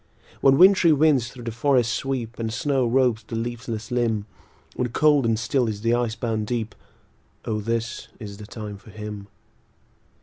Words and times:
When 0.41 0.57
wintry 0.57 0.91
winds 0.91 1.29
thro' 1.29 1.43
the 1.43 1.51
forests 1.51 1.93
sweep, 1.93 2.39
And 2.39 2.51
snow 2.51 2.87
robes 2.87 3.21
the 3.21 3.35
leafless 3.35 3.91
limb; 3.91 4.25
When 4.75 4.89
cold 4.89 5.27
and 5.27 5.37
still 5.37 5.67
is 5.69 5.81
the 5.81 5.93
ice 5.93 6.15
bound 6.15 6.47
deep, 6.47 6.73
O 7.45 7.59
this 7.59 8.07
is 8.19 8.37
the 8.37 8.47
time 8.47 8.77
for 8.79 8.89
him. 8.89 9.27